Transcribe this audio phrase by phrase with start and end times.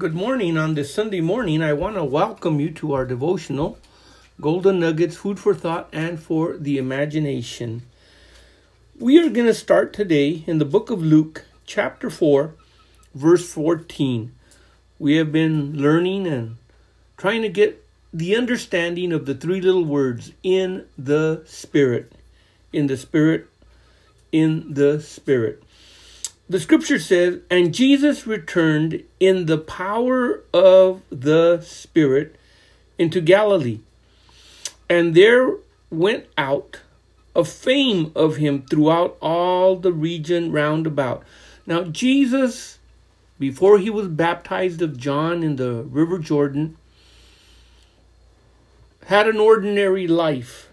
[0.00, 0.56] Good morning.
[0.56, 3.76] On this Sunday morning, I want to welcome you to our devotional
[4.40, 7.82] Golden Nuggets, Food for Thought and for the Imagination.
[8.98, 12.54] We are going to start today in the book of Luke, chapter 4,
[13.14, 14.32] verse 14.
[14.98, 16.56] We have been learning and
[17.18, 22.10] trying to get the understanding of the three little words in the Spirit.
[22.72, 23.48] In the Spirit.
[24.32, 25.62] In the Spirit
[26.50, 32.34] the scripture says, And Jesus returned in the power of the Spirit
[32.98, 33.78] into Galilee.
[34.88, 35.54] And there
[35.90, 36.80] went out
[37.36, 41.22] a fame of him throughout all the region round about.
[41.66, 42.80] Now, Jesus,
[43.38, 46.76] before he was baptized of John in the River Jordan,
[49.04, 50.68] had an ordinary life,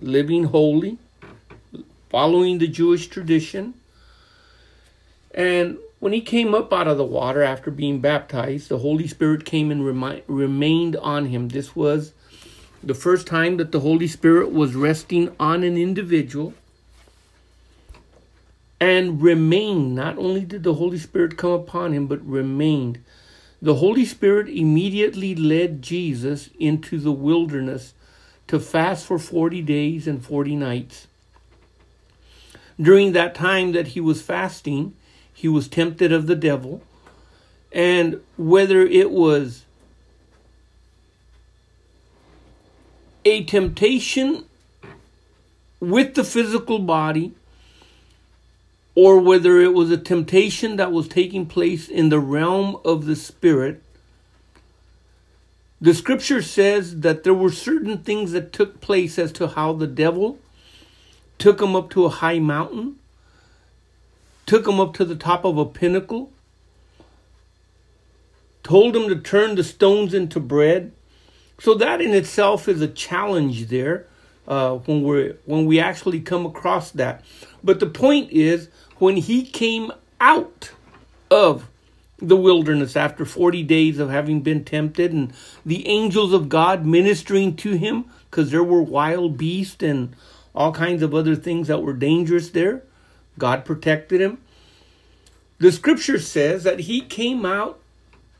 [0.00, 0.96] living holy,
[2.08, 3.74] following the Jewish tradition
[5.34, 9.44] and when he came up out of the water after being baptized, the Holy Spirit
[9.44, 11.48] came and remi- remained on him.
[11.48, 12.12] This was
[12.82, 16.54] the first time that the Holy Spirit was resting on an individual
[18.80, 19.94] and remained.
[19.94, 22.98] Not only did the Holy Spirit come upon him, but remained.
[23.62, 27.94] The Holy Spirit immediately led Jesus into the wilderness
[28.48, 31.06] to fast for 40 days and 40 nights.
[32.80, 34.96] During that time that he was fasting,
[35.42, 36.80] he was tempted of the devil.
[37.72, 39.64] And whether it was
[43.24, 44.44] a temptation
[45.80, 47.32] with the physical body
[48.94, 53.16] or whether it was a temptation that was taking place in the realm of the
[53.16, 53.82] spirit,
[55.80, 59.88] the scripture says that there were certain things that took place as to how the
[59.88, 60.38] devil
[61.36, 63.00] took him up to a high mountain
[64.46, 66.32] took him up to the top of a pinnacle,
[68.62, 70.92] told him to turn the stones into bread.
[71.60, 74.06] So that in itself is a challenge there
[74.48, 77.24] uh, when we when we actually come across that.
[77.62, 78.68] But the point is
[78.98, 80.72] when he came out
[81.30, 81.68] of
[82.18, 85.32] the wilderness after 40 days of having been tempted and
[85.66, 90.14] the angels of God ministering to him because there were wild beasts and
[90.54, 92.84] all kinds of other things that were dangerous there.
[93.38, 94.38] God protected him.
[95.58, 97.78] The scripture says that he came out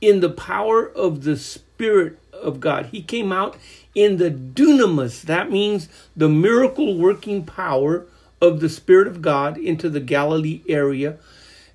[0.00, 2.86] in the power of the Spirit of God.
[2.86, 3.56] He came out
[3.94, 5.22] in the dunamis.
[5.22, 8.06] That means the miracle working power
[8.40, 11.16] of the Spirit of God into the Galilee area.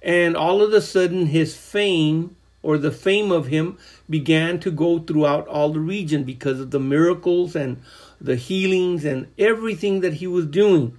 [0.01, 3.77] And all of a sudden, his fame or the fame of him
[4.09, 7.81] began to go throughout all the region because of the miracles and
[8.19, 10.97] the healings and everything that he was doing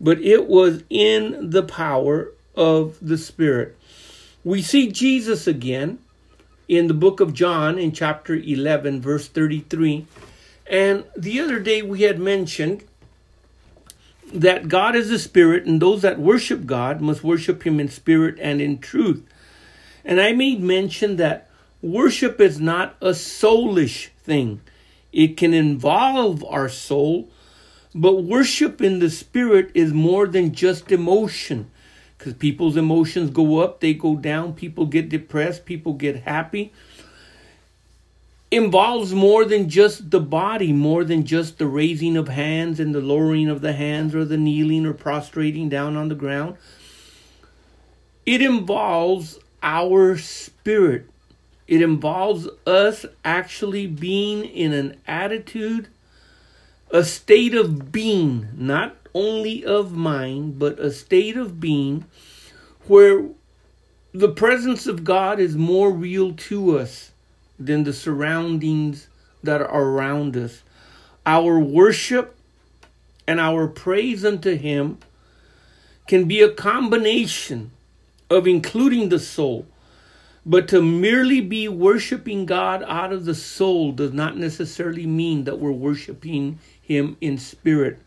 [0.00, 3.76] but it was in the power of the Spirit.
[4.44, 5.98] We see Jesus again
[6.68, 10.06] in the book of John in chapter 11, verse 33.
[10.66, 12.84] And the other day we had mentioned
[14.32, 18.36] that God is a spirit, and those that worship God must worship him in spirit
[18.40, 19.22] and in truth.
[20.04, 21.48] And I made mention that
[21.80, 24.60] worship is not a soulish thing,
[25.12, 27.28] it can involve our soul,
[27.96, 31.70] but worship in the spirit is more than just emotion.
[32.18, 36.72] Because people's emotions go up, they go down, people get depressed, people get happy.
[38.50, 43.00] Involves more than just the body, more than just the raising of hands and the
[43.00, 46.56] lowering of the hands or the kneeling or prostrating down on the ground.
[48.24, 51.08] It involves our spirit.
[51.66, 55.88] It involves us actually being in an attitude
[56.90, 62.04] a state of being, not only of mind, but a state of being
[62.86, 63.26] where
[64.12, 67.12] the presence of God is more real to us
[67.58, 69.08] than the surroundings
[69.42, 70.62] that are around us.
[71.24, 72.36] Our worship
[73.26, 74.98] and our praise unto Him
[76.06, 77.72] can be a combination
[78.30, 79.66] of including the soul.
[80.48, 85.58] But to merely be worshiping God out of the soul does not necessarily mean that
[85.58, 87.98] we're worshiping him in spirit.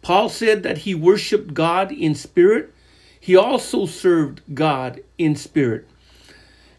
[0.00, 2.72] Paul said that he worshiped God in spirit.
[3.20, 5.86] He also served God in spirit.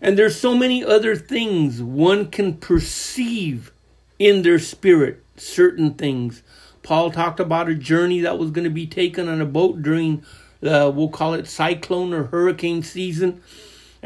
[0.01, 3.71] And there's so many other things one can perceive
[4.17, 6.41] in their spirit, certain things.
[6.81, 10.23] Paul talked about a journey that was going to be taken on a boat during,
[10.63, 13.43] uh, we'll call it cyclone or hurricane season.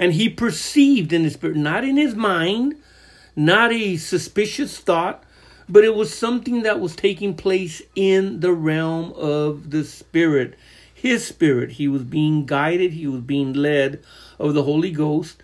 [0.02, 2.76] And he perceived in his spirit, not in his mind,
[3.38, 5.24] not a suspicious thought,
[5.70, 10.56] but it was something that was taking place in the realm of the Spirit.
[10.94, 11.74] His Spirit.
[11.74, 14.04] He was being guided, he was being led
[14.40, 15.38] of the Holy Ghost.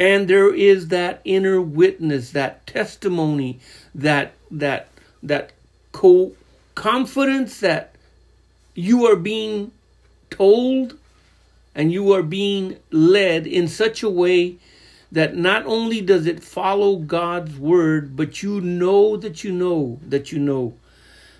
[0.00, 3.60] and there is that inner witness, that testimony,
[3.94, 4.88] that that
[5.22, 5.52] that
[5.92, 6.32] co-
[6.76, 7.94] confidence that
[8.74, 9.72] you are being
[10.30, 10.98] told
[11.74, 14.58] and you are being led in such a way
[15.12, 20.30] that not only does it follow God's word, but you know that you know that
[20.32, 20.74] you know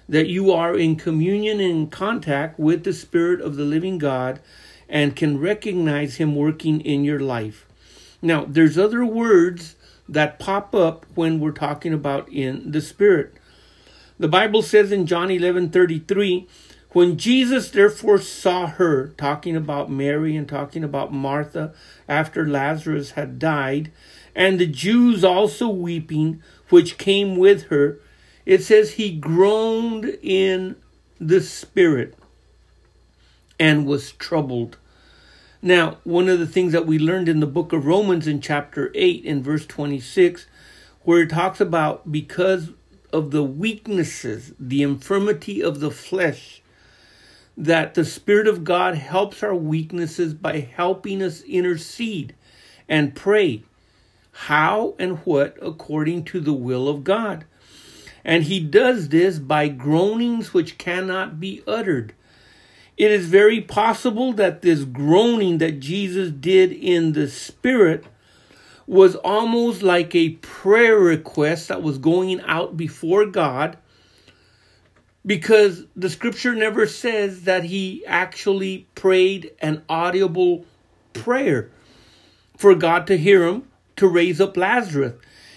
[0.09, 4.41] that you are in communion and contact with the Spirit of the living God
[4.89, 7.65] and can recognize Him working in your life.
[8.21, 9.77] Now, there's other words
[10.09, 13.35] that pop up when we're talking about in the Spirit.
[14.19, 16.49] The Bible says in John 11 33,
[16.93, 21.73] when Jesus therefore saw her, talking about Mary and talking about Martha
[22.09, 23.93] after Lazarus had died,
[24.35, 28.01] and the Jews also weeping, which came with her,
[28.45, 30.77] it says he groaned in
[31.21, 32.17] the spirit
[33.59, 34.79] and was troubled.
[35.63, 38.91] Now, one of the things that we learned in the book of Romans in chapter
[38.95, 40.47] 8 in verse 26,
[41.03, 42.71] where it talks about because
[43.13, 46.60] of the weaknesses, the infirmity of the flesh,
[47.57, 52.35] that the Spirit of God helps our weaknesses by helping us intercede
[52.89, 53.63] and pray.
[54.33, 57.45] How and what according to the will of God.
[58.25, 62.15] And he does this by groanings which cannot be uttered.
[62.97, 68.05] It is very possible that this groaning that Jesus did in the Spirit
[68.87, 73.79] was almost like a prayer request that was going out before God
[75.25, 80.65] because the scripture never says that he actually prayed an audible
[81.13, 81.71] prayer
[82.57, 85.15] for God to hear him to raise up Lazarus.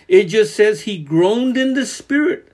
[0.08, 2.52] It just says he groaned in the spirit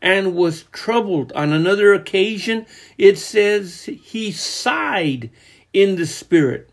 [0.00, 1.32] and was troubled.
[1.32, 2.66] On another occasion,
[2.98, 5.30] it says he sighed
[5.72, 6.68] in the spirit.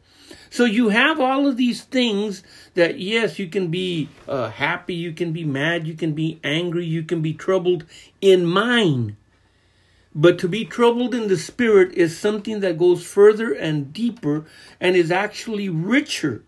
[0.49, 2.43] So you have all of these things
[2.73, 6.85] that, yes, you can be uh, happy, you can be mad, you can be angry,
[6.85, 7.85] you can be troubled
[8.19, 9.15] in mind.
[10.13, 14.45] But to be troubled in the spirit is something that goes further and deeper
[14.79, 16.43] and is actually richer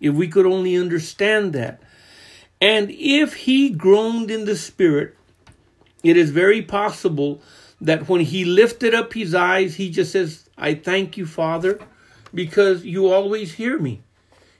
[0.00, 1.82] if we could only understand that.
[2.60, 5.16] And if he groaned in the spirit,
[6.02, 7.42] it is very possible
[7.80, 11.80] that when he lifted up his eyes, he just says, I thank you, Father,
[12.32, 14.02] because you always hear me.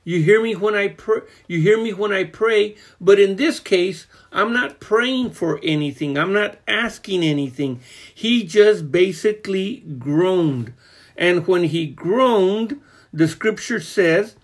[0.04, 3.58] You hear me when I pray, you hear me when I pray, but in this
[3.58, 6.18] case, I'm not praying for anything.
[6.18, 7.80] I'm not asking anything.
[8.14, 10.74] He just basically groaned.
[11.16, 12.80] And when he groaned,
[13.12, 14.36] the scripture says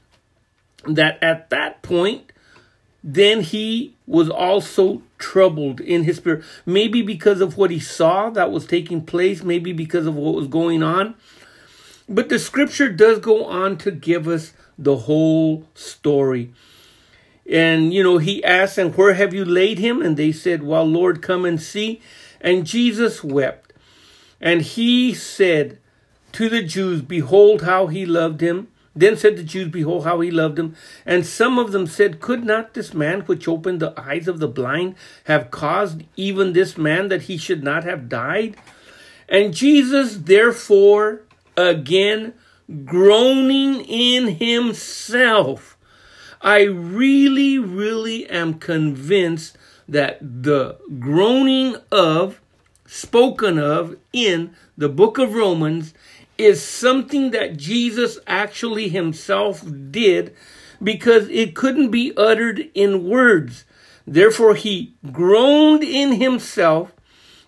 [0.86, 2.32] that at that point,
[3.02, 6.44] then he was also troubled in his spirit.
[6.64, 10.48] Maybe because of what he saw that was taking place, maybe because of what was
[10.48, 11.14] going on.
[12.10, 16.52] But the scripture does go on to give us the whole story.
[17.48, 20.02] And, you know, he asked, And where have you laid him?
[20.02, 22.02] And they said, Well, Lord, come and see.
[22.40, 23.72] And Jesus wept.
[24.40, 25.78] And he said
[26.32, 28.68] to the Jews, Behold how he loved him.
[28.94, 30.74] Then said the Jews, Behold how he loved him.
[31.06, 34.48] And some of them said, Could not this man which opened the eyes of the
[34.48, 38.56] blind have caused even this man that he should not have died?
[39.28, 41.22] And Jesus, therefore,
[41.68, 42.34] again
[42.84, 45.76] groaning in himself,
[46.40, 52.40] I really, really am convinced that the groaning of,
[52.86, 55.92] spoken of in the book of Romans,
[56.38, 60.34] is something that Jesus actually himself did
[60.82, 63.64] because it couldn't be uttered in words.
[64.06, 66.92] Therefore, he groaned in himself,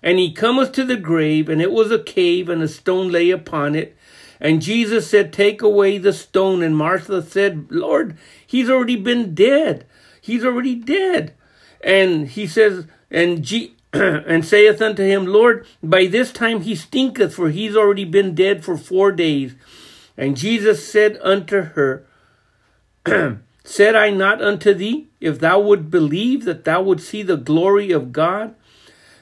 [0.02, 3.30] and he cometh to the grave, and it was a cave, and a stone lay
[3.30, 3.96] upon it.
[4.42, 6.64] And Jesus said, Take away the stone.
[6.64, 9.86] And Martha said, Lord, he's already been dead.
[10.20, 11.32] He's already dead.
[11.80, 17.34] And he says, and G- and saith unto him, Lord, by this time he stinketh,
[17.34, 19.54] for he's already been dead for four days.
[20.16, 22.04] And Jesus said unto her,
[23.64, 27.92] Said I not unto thee, if thou would believe that thou would see the glory
[27.92, 28.56] of God?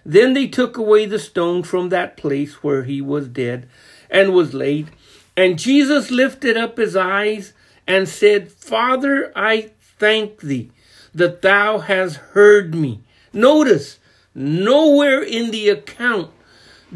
[0.03, 3.69] Then they took away the stone from that place where he was dead
[4.09, 4.91] and was laid.
[5.37, 7.53] And Jesus lifted up his eyes
[7.87, 10.71] and said, Father, I thank thee
[11.15, 13.01] that thou hast heard me.
[13.33, 13.99] Notice,
[14.35, 16.31] nowhere in the account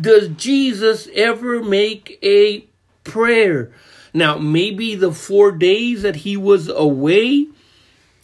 [0.00, 2.66] does Jesus ever make a
[3.04, 3.72] prayer.
[4.12, 7.48] Now, maybe the four days that he was away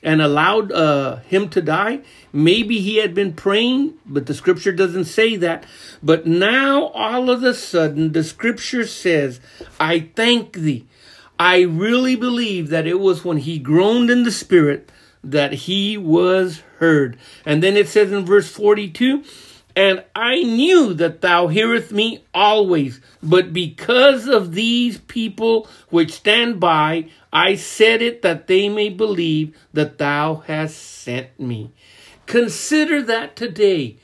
[0.02, 2.00] and allowed uh, him to die,
[2.32, 5.64] maybe he had been praying, but the scripture doesn't say that.
[6.02, 9.40] But now, all of a sudden, the scripture says,
[9.78, 10.86] I thank thee.
[11.38, 14.90] I really believe that it was when he groaned in the spirit
[15.24, 17.16] that he was heard.
[17.44, 19.24] And then it says in verse 42
[19.76, 26.58] And I knew that thou hearest me always, but because of these people which stand
[26.58, 31.70] by, I said it that they may believe that thou hast sent me.
[32.26, 33.96] Consider that today.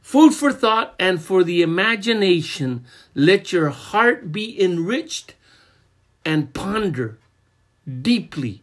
[0.00, 2.84] Food for thought and for the imagination.
[3.14, 5.34] Let your heart be enriched
[6.24, 7.18] and ponder
[8.02, 8.62] deeply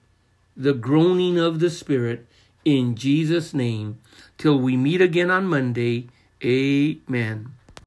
[0.55, 2.25] the groaning of the Spirit
[2.65, 3.99] in Jesus' name.
[4.37, 6.09] Till we meet again on Monday.
[6.43, 7.56] Amen.